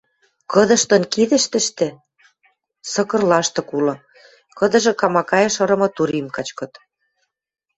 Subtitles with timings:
[0.51, 1.87] Кыдыштын кидӹштӹштӹ
[2.91, 3.95] сыкыр лаштык улы,
[4.57, 6.73] кыдыжы камакаэш ырымы турим качкыт.